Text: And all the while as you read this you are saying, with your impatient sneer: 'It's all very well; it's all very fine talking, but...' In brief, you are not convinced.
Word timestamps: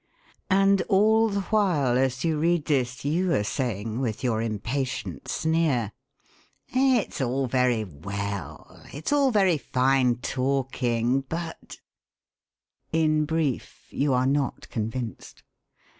And 0.49 0.81
all 0.89 1.29
the 1.29 1.41
while 1.41 1.95
as 1.95 2.23
you 2.25 2.39
read 2.39 2.65
this 2.65 3.05
you 3.05 3.33
are 3.35 3.43
saying, 3.43 3.99
with 3.99 4.23
your 4.23 4.41
impatient 4.41 5.27
sneer: 5.27 5.91
'It's 6.69 7.21
all 7.21 7.45
very 7.45 7.83
well; 7.83 8.83
it's 8.91 9.13
all 9.13 9.29
very 9.29 9.59
fine 9.59 10.15
talking, 10.15 11.21
but...' 11.29 11.77
In 12.91 13.25
brief, 13.25 13.85
you 13.91 14.11
are 14.11 14.25
not 14.25 14.67
convinced. 14.71 15.43